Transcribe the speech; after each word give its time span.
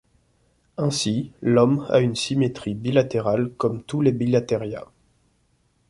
Ainsi, 0.77 1.31
l'Homme 1.43 1.85
a 1.91 1.99
une 1.99 2.15
symétrie 2.15 2.73
bilatérale 2.73 3.51
comme 3.51 3.83
tous 3.83 4.01
les 4.01 4.11
Bilateria. 4.11 4.87